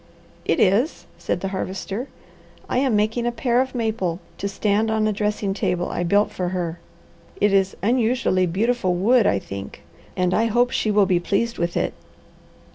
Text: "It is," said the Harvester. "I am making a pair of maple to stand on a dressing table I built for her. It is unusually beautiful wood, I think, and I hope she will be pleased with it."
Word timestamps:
"It 0.45 0.59
is," 0.59 1.05
said 1.19 1.41
the 1.41 1.49
Harvester. 1.49 2.07
"I 2.67 2.79
am 2.79 2.95
making 2.95 3.27
a 3.27 3.31
pair 3.31 3.61
of 3.61 3.75
maple 3.75 4.19
to 4.39 4.47
stand 4.47 4.89
on 4.89 5.05
a 5.07 5.13
dressing 5.13 5.53
table 5.53 5.89
I 5.89 6.01
built 6.01 6.31
for 6.31 6.49
her. 6.49 6.79
It 7.39 7.53
is 7.53 7.77
unusually 7.83 8.47
beautiful 8.47 8.95
wood, 8.95 9.27
I 9.27 9.37
think, 9.37 9.83
and 10.17 10.33
I 10.33 10.45
hope 10.45 10.71
she 10.71 10.89
will 10.89 11.05
be 11.05 11.19
pleased 11.19 11.59
with 11.59 11.77
it." 11.77 11.93